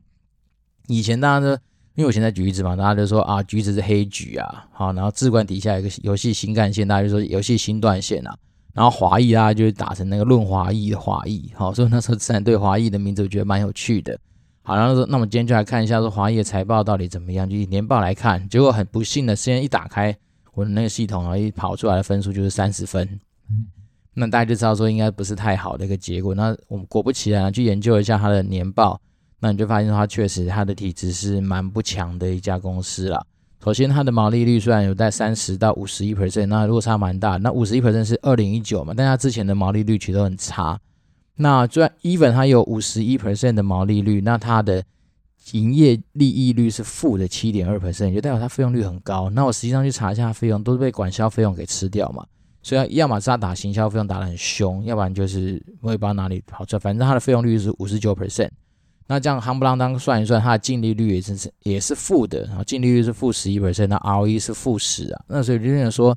[0.87, 1.49] 以前大家都
[1.95, 8.37] 因为我现在橘子嘛，大家就说啊，橘子是黑橘啊，好，然后智冠底下有个游戏新干线，大家就说游戏新断线啊，
[8.75, 14.17] 然后华义啊就打成那个润滑液的华义，好，所以那时候自然对华义的名字我觉得蛮有趣的。
[14.65, 20.17] 好，然后说那我们今天就来看一下说华义的财报到底怎么样，就以年报来看，结果很不幸的，现在一打开
[20.55, 23.21] 我的那个系统，然后一跑出来的分数就是三十分。
[24.15, 26.35] 那大家就知道说应该不是太好的一个结果。
[26.35, 29.01] 那我们果不其然去研究一下它的年报，
[29.41, 33.25] 那你就发现它确实它的体质是蛮不强的一家公司啦。
[33.65, 37.37] 首先它的毛利率虽然有在三十到五十一 percent，那落差蛮大。
[37.39, 40.79] 那五十一 percent 是二零一九嘛，但它之前的毛利率其实都很差。
[41.37, 44.85] 那虽然 even 它有五十一 percent 的毛利率，那它的
[45.53, 49.29] 营业利益率是负的七点二 percent，就代表它费用率很高。
[49.31, 52.25] 那我实际上去查一下费用，都是被管销费用给吃掉嘛。
[52.63, 58.51] 所以要么是它打行销费用打得很凶，要不然就是我也不知道哪里跑出来，反正它的费用率是五十九 percent。
[59.09, 65.25] 那这样夯不啷当算一算，它的净利率也是也是负的，然后净利率是负十一 percent，那 ROE 是负十啊。
[65.27, 66.17] 那所以就有人说，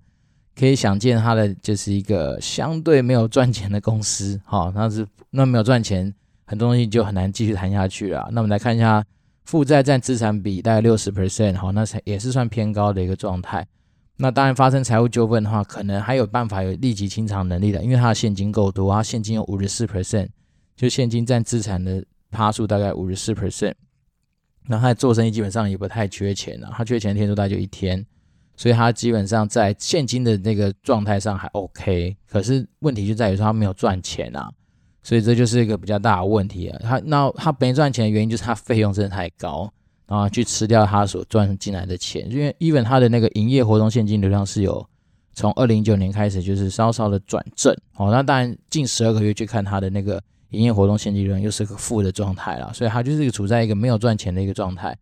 [0.58, 6.13] 可以想见它的就是一个相对没有赚钱的公司， 哈，那是那没有赚钱，
[6.46, 8.28] 很多东西就很难继续谈下去了。
[8.32, 9.04] 那我们来看一下
[9.44, 13.68] 负债占资产比大概六十 percent，好，那才也是算偏高的一个状态。
[14.18, 20.30] 那当然，发生财务纠纷的话，可能还有办法有立即清偿能力的，因为它的现金够多，它现金有五十四 percent，
[20.78, 23.74] 就现金占资产的趴数大概五十四 percent。
[24.68, 28.04] 那他做生意基本上也不太缺钱了，他缺钱的天数大概就一天，
[28.58, 32.15] 所以他基本上在现金的那个状态上还 OK。
[32.28, 34.50] 可是问题就在于说他没有赚钱啊，
[35.04, 36.80] 所以这就是一个比较大的问题啊。
[36.82, 39.72] 他那他没赚钱的原因就是他费用真的太高。
[40.08, 44.88] 然后去吃掉他所赚进来的钱，因为 even 他的那个营业活动现金流量是有
[45.34, 54.96] 从二零一九年开始就是稍稍的转正，哦，那当然近十二个月去看他的那个营业活动现金流量又是个负的状态了，所以他就是一个处在一个没有赚钱的一个状态。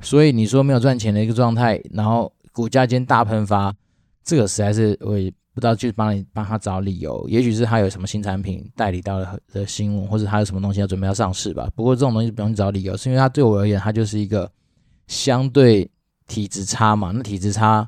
[0.00, 3.74] 所以你说没有赚钱的一个状态，然后股价间大喷发，
[4.22, 5.32] 这个实在是我也。
[5.54, 11.68] 不知道去帮你帮他找理由，也许是他有什么新产品代理到了的新闻，或者他有什么东西要准备要上市吧。
[11.76, 14.50] 不过这种东西不用找理由，是因为他对我而言，他就是一个
[15.08, 15.90] 相对
[16.26, 17.10] 体质差嘛。
[17.10, 17.86] 那体质差，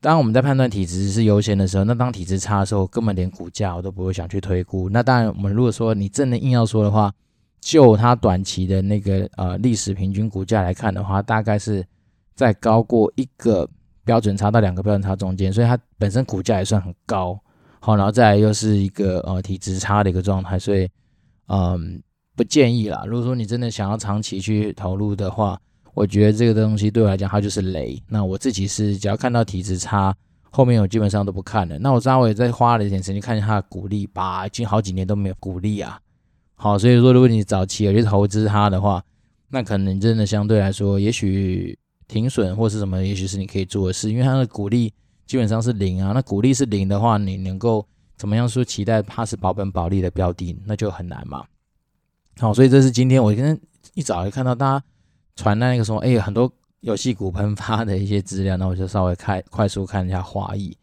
[0.00, 4.88] 当我们在判断体质是优先的时候，那当体质差的时候，根本连股价我都不会想去推估。
[4.88, 7.12] 那当然，我们如果说你真的硬要说的话，
[7.60, 11.84] 就它短期的那个呃历史平均股价来看的话，大概是
[12.40, 13.68] 再高过一个。
[14.02, 17.38] 标准差到两个标准差中间，所以它本身股价也算很高，
[17.78, 20.88] 好，然后再来又是一个呃体质差的一个状态，所以
[21.46, 22.02] 嗯
[22.34, 23.04] 不建议啦。
[23.06, 25.60] 如果说你真的想要长期去投入的话，
[25.94, 28.02] 我觉得这个东西对我来讲它就是雷。
[28.08, 30.12] 那我自己是只要看到体质差，
[30.50, 31.78] 后面我基本上都不看了。
[31.78, 36.00] 那我稍微再花了一点时间看一下它的股利，吧，已经好几年都没有股利啊。
[36.56, 39.04] 好，所以说如果你早期有去投资它的话，
[39.50, 41.78] 那可能真的相对来说，也许。
[42.10, 44.92] 停损或是什么，也许是你可以做的事，因为它的股利
[45.28, 46.10] 基本上是零啊。
[46.12, 51.44] 那股利是零的话，你能够怎么样说期待它是保本保利的标的，那就很难嘛。
[52.40, 53.56] 好，所以这是今天我今天
[53.94, 54.84] 一早就看到大家
[55.36, 60.76] 传那个说，哎，很多游戏股喷发的一些资料，那我就稍微看快速看一下华裔。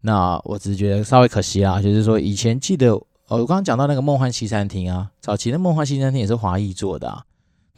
[0.00, 7.22] 那我只是觉得稍微可惜啦，就是说以前记得，哦，我刚刚讲到那个梦幻西餐厅啊，早期的梦幻西餐厅也是华裔做的啊。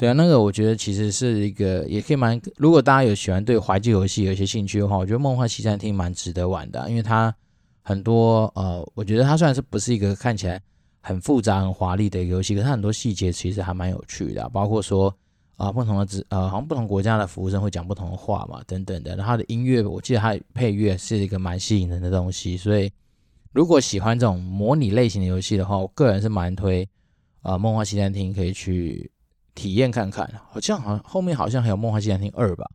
[0.02, 2.40] 对啊，那个我觉得其实是一个，也可以蛮。
[2.56, 7.32] 如果大家有喜欢对怀旧游戏有一些兴趣的话，我觉得《梦幻西餐厅》蛮值得玩的，因为它
[7.82, 10.60] 很多呃，我觉得它虽然是不是一个看起来
[11.02, 15.16] 很复杂、很华丽的一个游戏，可是它很多细节其实还蛮有趣的，包括说
[15.56, 19.14] 啊，不同的职呃，好像不同国家的服务生会讲不同的话嘛，等等的。
[19.14, 22.90] 然后它的音乐，我记得它配乐是一个蛮吸引人的东西，所以
[23.52, 26.88] 如果喜欢这种模拟类型的游戏的话，我个人是蛮推
[27.42, 29.08] 啊，《梦幻西餐厅》可以去。
[29.54, 30.28] 体验看看。
[30.50, 32.70] 好像好像后面好像还有《梦幻西餐厅二》吧，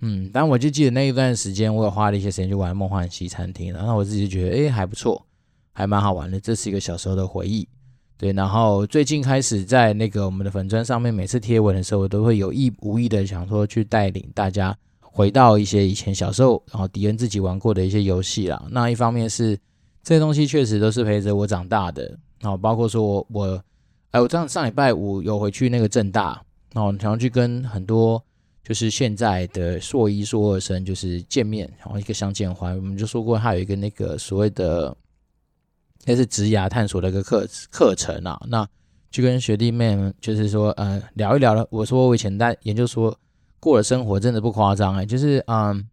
[0.00, 5.26] 嗯，但我就记得那一段时间，我有花了一些时间去玩《梦幻西餐厅》，然后我自己就觉得，哎，还不错，
[5.72, 6.40] 还蛮好玩的。
[6.40, 7.68] 这是一个小时候的回忆。
[8.16, 18.62] 对，然后最近开始在那个我们的粉砖上面，每次贴文的时候，我都会有意无意的想说去带领大家回到一些以前小时候，然后迪恩自己玩过的一些游戏啦。
[18.70, 19.58] 那一方面是
[20.02, 22.02] 这些东西确实都是陪着我长大的，
[22.40, 23.64] 然后包括说我我，
[24.10, 26.42] 哎，我上上礼拜五有回去那个正大，
[26.72, 28.22] 然后想要去跟很多
[28.64, 32.76] 就是现在的硕一硕二生就是见面，然后一个相见欢。
[32.76, 34.96] 我们就说过，他有一个那个所谓的。
[36.06, 38.66] 那是职涯探索的一个课课程啊，那
[39.10, 41.64] 就跟学弟妹们就是说，呃，聊一聊了。
[41.70, 43.14] 我说我以前在研究所
[43.60, 45.86] 过的生活真的不夸张哎，就是嗯，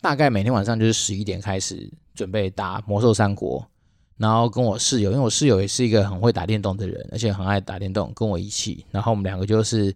[0.00, 3.68] 大概每天晚上就是十一点开始准备打魔兽三国，
[4.22, 9.92] 然后跟我室友，因为我室友也是一个很会打电动的人，而且很爱打电动，跟我一起，然后我们两个就是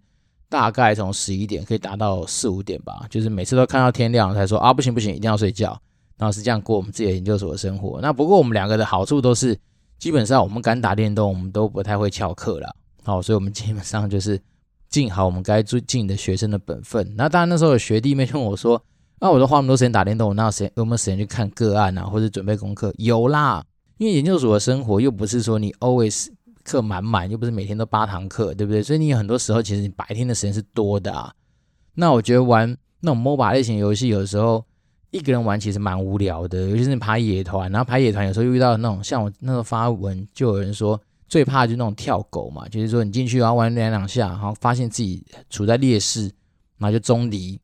[0.49, 5.79] 大概从十一点可以打到四五点吧，就是每次都看到天亮才说啊，不行不行，一定要睡觉。
[6.17, 8.01] 然后是这样过我们自己的研究所的生活。
[8.01, 9.55] 那不过我们两个的好处都是，
[9.99, 12.75] 基本上我们敢打电动，我们都不太会翘课了。
[13.03, 14.37] 好，所以我们基本上就是
[14.89, 17.13] 尽好我们该做尽的学生的本分。
[17.15, 18.81] 那当然那时候有学弟妹问我说
[19.21, 23.63] ：“那我都花那么多时间打电动，我哪有时间有没有时间去看个案啊，或者准备功课？”有啦，
[23.97, 26.27] 因为研究所的生活又不是说你 always
[26.63, 28.81] 课满满，又不是每天都八堂课，对不对？
[28.81, 31.33] 所以你有很多时候其实你白天的时间是多的啊。
[31.95, 34.63] 那我觉得玩那种 MOBA 类型游戏，有时候。
[35.11, 46.23] 一个人玩其实蛮无聊的，尤其是你排野团，然后排野团有时候又遇到那种像我那个发文，就有人说最怕就是那种跳狗嘛，就是说你进去然后玩两两下，然后发现自己处在劣势，
[46.77, 47.57] 然后就中离。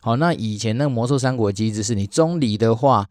[0.00, 3.06] 好，那以前那个魔兽三国机制是你中离的话，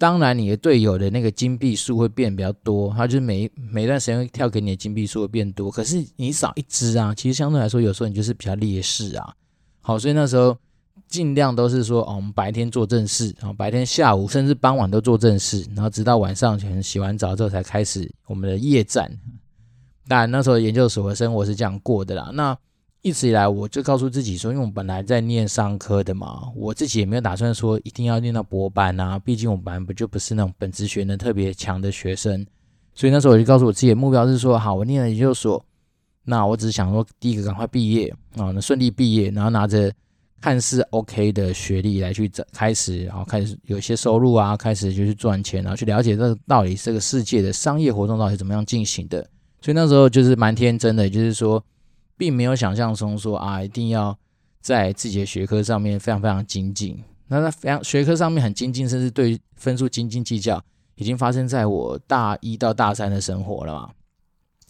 [0.00, 9.34] 当然你的队友的那个金币数会变比较多，他就是每每段时间会跳给你的金币数会变多，可是你少一只啊，其实相对来说有时候你就是比较劣势啊。
[9.82, 10.56] 好，所以那时候。
[11.08, 19.10] 尽量都是说，哦，我们白天做正事，然后白天下午甚至傍晚都做正事，然后直到晚上可能洗完澡之后才开始我们的夜战。
[20.06, 22.30] 当然那时候研究所的生活是这样过的啦。
[22.32, 22.56] 那
[23.02, 32.46] 一直以来我就告诉自己说，因为我本来在念商科的嘛，我自己也没有打算说一定要念到博班啊，毕竟我们班不就不是那种本职学能特别强的学生，
[32.94, 35.64] 所以那时候我就告诉我自己的目标是说，好，我念了研究所，
[36.24, 39.92] 那我只是想说第一个赶快毕业啊，那顺利毕业，然后拿着。
[40.42, 49.20] 看似 OK 的学历来去开始，然后开始有一些收入啊，开始就去赚钱，然后去了解这个到底这个世界的商业活动到底怎么样进行的。
[49.60, 51.62] 所以那时候就是蛮天真的，就是说，
[52.20, 54.14] 并没有想象中说啊，一定要
[54.60, 57.02] 在自己的学科上面非常非常精进。
[57.28, 60.62] 那在非常学科上面很精进，甚至对分数斤斤计较，
[60.96, 63.90] 已经发生在我大一到大三的生活了嘛。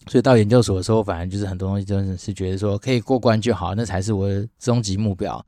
[0.06, 5.44] 所以到研究所的时候，反正就是很多东西真的是觉得说可以过关就好，那才是我的终极目标。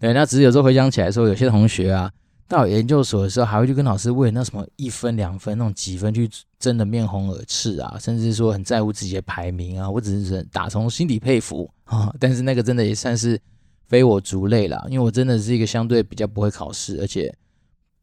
[0.00, 2.10] 对，那只是有时候回想起来说，有些同学啊，
[2.48, 6.28] 到研究所的时候，还会去跟老师为那什么一分两分那种几分去
[6.58, 9.88] 争的面红耳赤啊，甚至说很在乎自己的排名啊。
[9.88, 13.40] 我只是打从心底佩服啊，但是那个真的也算是
[13.88, 17.34] 非我族类了，因为我真的是一个相对比较不会考试，而且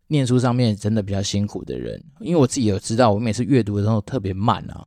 [0.08, 2.04] 念书上面真的比较辛苦的人。
[2.20, 4.84] 因为我自己有知道，我每次阅读的时候特别慢啊。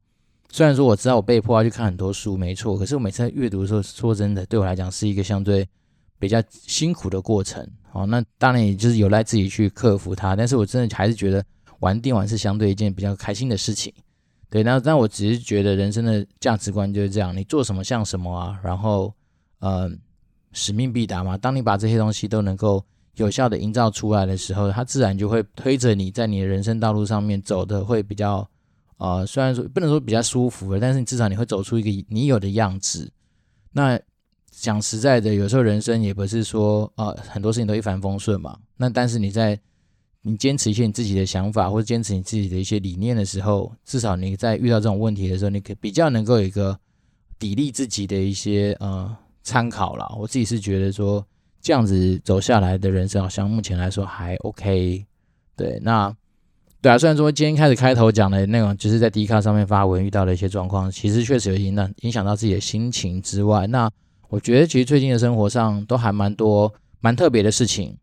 [0.51, 5.67] 虽然说我知道我被迫要去看很多书，没错，可是我每次在阅读的时候，说真的，对我来讲是一个相对。
[6.23, 10.37] 比较辛苦的过程，好，那当然也就是有赖自己去克服它。
[10.37, 11.45] 但是我真的还是觉得
[11.81, 13.93] 玩电玩是相对一件比较开心的事情，
[14.49, 14.63] 对。
[14.63, 19.13] 那但我只是觉得人生的价值观就是这样，你做什么像什么啊，然后
[19.59, 19.91] 呃，
[20.53, 21.37] 使命必达嘛。
[21.37, 22.85] 当你把这些东西都能够
[23.17, 28.49] 有效的营造出来的时候，它自然就会推着你在你的人生道路上面走的会比较
[28.99, 33.11] 呃，虽然说不能说比较舒服了，但是你至少你会走出一个你有的样子。
[33.73, 33.99] 那。
[34.55, 38.57] 讲实在的，有时候人生也不是说啊、呃，很多事情都一帆风顺嘛。
[38.77, 39.59] 那但是你在
[40.21, 46.79] 你坚持一些你自己的想法，或者坚持你自己的一些理念的时候，至少你在遇到这种问题的时候，你可比较能够有一个
[47.40, 50.07] 砥砺自己的一些呃参考啦。
[50.19, 51.27] 我自己是觉得说
[51.61, 55.05] 这样子走下来的人生，好像目前来说还 OK。
[55.57, 56.15] 对，那
[56.81, 63.90] 对啊，虽然说今天开始开头讲的内容，就是在 D 卡上面发文遇到的一些状况，其实确实有影响影响到自己的心情之外，那。
[64.33, 66.73] 我觉得其实最近的生活上都还蛮多
[67.03, 67.95] 蛮特别的事情，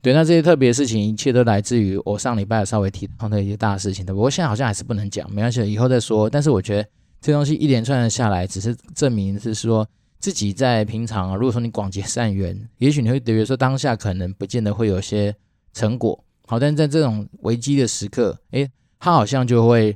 [0.00, 4.14] 对，那这些特别的事情，一切都来自于我上礼拜稍微提到的一些大事情的。
[4.14, 6.30] 不过现在好像还是不能讲，没关系，以后再说。
[6.30, 6.88] 但是我觉得
[7.20, 9.86] 这东西一连串的下来，只是证明是说
[10.20, 15.36] 自己在平常啊，如果说你广结善缘，也许你会觉得说当下可能不见得会有些
[15.74, 18.66] 成果，好，但是在这种危机的时刻，诶，
[18.98, 19.94] 他好像就会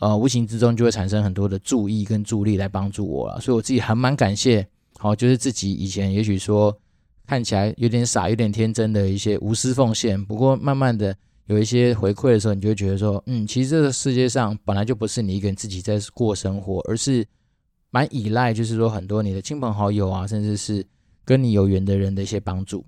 [0.00, 3.40] 呃无形之中就会产生很多的助益跟助力来帮助我了。
[3.40, 4.68] 所以我自己还蛮感谢。
[5.02, 6.78] 好，就是自己以前也许说
[7.26, 17.26] 看起来有点傻、有点天真的一些无私奉献，不过慢慢的有一些回馈的时候，你就会觉得说，嗯，其实这个世界上本来就不是你一个人自己在过生活，而是
[17.90, 20.86] 蛮依赖，就是说很多你的亲朋好友啊，甚至是
[21.24, 22.84] 跟你有缘的人的一些帮助。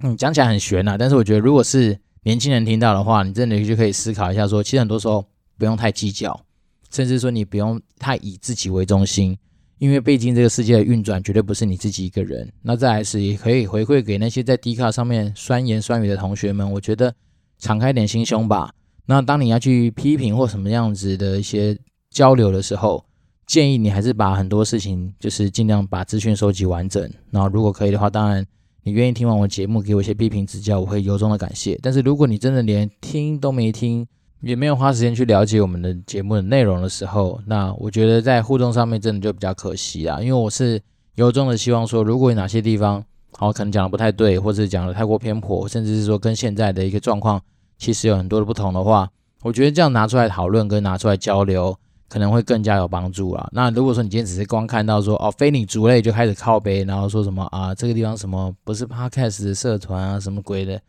[0.00, 5.24] 嗯，讲起来很玄呐，但是我觉得如果是年轻人听到的话，你真的就可以思考一下，说其实很多时候
[5.56, 6.44] 不用太计较，
[6.90, 9.38] 甚至说你不用太以自己为中心。
[9.82, 12.48] 因为毕竟这个世界的运转绝对不是你自己一个人。
[12.62, 17.12] 那再来是也可以回馈给那些在 D 卡上面酸言酸语的同学们，我觉得
[17.58, 18.72] 敞开点心胸吧。
[19.06, 21.76] 那当你要去批评或什么样子的一些
[22.10, 23.04] 交流的时候，
[23.44, 27.12] 建议你还是把很多事情就是尽量把资讯收集完整。
[27.30, 28.46] 那如果可以的话，当然
[28.84, 31.76] 你愿意听完我节目给我一些批评指教，我会由衷的感谢。
[31.82, 34.06] 但是如果你真的连听都没听，
[34.42, 40.20] 也没有花时间去了解我们的节目的内容的时候，那我觉得在互动上面真的就比较可惜啊。
[40.20, 40.80] 因为我是
[41.14, 47.40] 由衷的希望说，如果有哪些地方好可能讲的不太对，或者讲的太过偏颇，甚至是说跟现在的一个状况
[47.78, 49.08] 其实有很多的不同的话，
[49.42, 51.76] 我觉得这样拿出来讨论跟拿出来交流
[52.08, 53.48] 可能会更加有帮助啊。
[53.52, 60.80] 那如果说你今天只是光看到说哦非你族类就开始靠背，然后说什么啊这个地方什么不是 Podcast 的社团啊什么鬼的。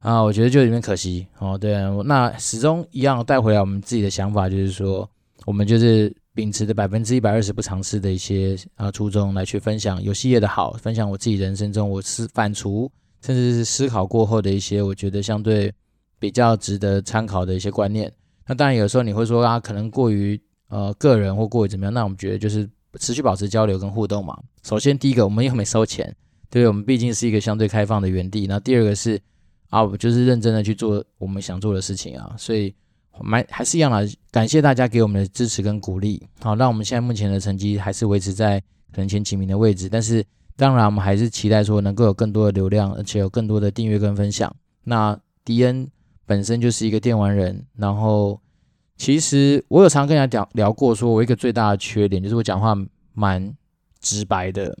[0.00, 1.58] 啊，我觉得就有点可惜哦。
[1.58, 5.08] 对啊，那始终一样带回来我们自己的想法，就是说，
[5.44, 12.88] 我们就是秉持着百分之一百二十不尝试的一些啊初衷来去分享游戏业的好，分享我自己人生中我思反刍
[13.20, 15.72] 甚至是思考过后的一些我觉得相对
[16.20, 18.12] 比较值得参考的一些观念。
[18.46, 21.92] 那当然有时候你会说啊，可能过于呃个人或过于怎么样？
[21.92, 22.70] 那我们觉得就是
[23.00, 24.38] 持续保持交流跟互动嘛。
[24.62, 26.14] 首先第一个，我们又没收钱，
[26.48, 28.46] 对，我们毕竟是一个相对开放的园地。
[28.46, 29.20] 那第二个是。
[29.68, 32.74] 啊，我就是认真的去做我们想做的事情啊，所以
[33.20, 38.58] 蛮还是一样的，感谢大家给我们的支持跟鼓励，好，让我们现在目前的成绩还是维持在
[38.92, 40.24] 可能前几名的位置，但是
[40.56, 44.54] 当然我们还是期待说能够有更多的流量，而且有更多的订阅跟分享。
[44.84, 45.90] 那迪恩
[46.24, 48.40] 本身就是一个电玩人，然后
[48.96, 52.74] 其实我有常跟人家讲聊过，说我一个最大的缺点就是我讲话
[53.12, 53.54] 蛮
[54.00, 54.78] 直白的，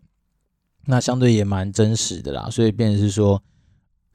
[0.86, 3.42] 那相对也蛮真实的啦，所以变成是说。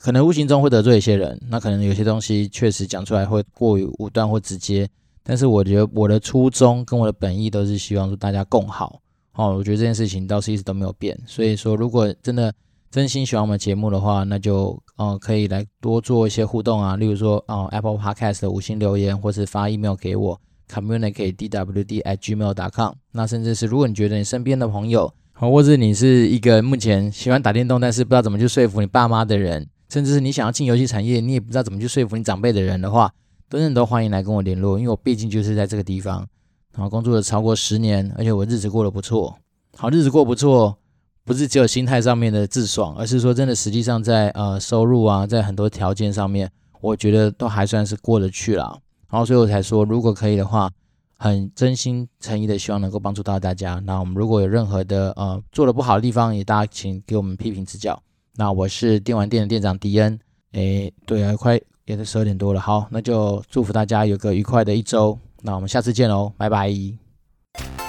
[0.04, 4.86] 可能无形中会得罪一些人，那可能有些东西确实讲出来会过于武断或直接，
[5.24, 9.00] 但是我觉得我的初衷跟我的本意都是希望说大家共好，
[9.36, 12.54] 哦，我觉得这件事情倒是一直都没有变，所以说如果真的
[12.92, 20.40] 真心喜欢我们节目的话，那就哦可以来多做一些互动啊，例如说哦 Apple Podcast 的五星留言，或是发 email 给我。
[20.70, 29.68] communicate dwd at gmail.com，那甚至是如果你觉得你身边的朋友，或是你是一个目前喜欢打电动，但是不知道怎么去说服你爸妈的人。
[29.94, 33.14] 甚至是你想要进游戏产业，你也不知道怎么去说服你长辈的人的话，
[33.48, 36.28] 都人都欢迎来跟我联络，因为我毕竟就是在这个地方，
[36.72, 39.38] 然后工作了超过十年，而且我日子过得不错。
[39.78, 40.76] 好，日子过不错，
[41.24, 46.50] 不是只有心态上面的自爽，而是说真的，实际上在呃收入啊，在很多条件上面，
[46.82, 48.80] 我觉得都还算是过得去了。
[49.12, 50.72] 然后所以我才说，如果可以的话，
[51.20, 53.80] 很真心诚意的希望能够帮助到大家。
[53.86, 58.02] 那我们如果有任何的呃做的不好的地方，也大家请给我们批评指教。
[58.36, 60.20] 那我是电玩店的店长迪恩，
[60.54, 67.83] 哎，对啊，快也是十二点多了，好，那就祝福大家有个愉快的一周，那我们下次见喽，拜拜。